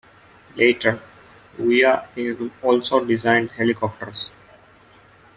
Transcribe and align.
Later, 0.55 0.99
Vuia 1.59 2.47
also 2.63 3.05
designed 3.05 3.51
helicopters. 3.51 4.31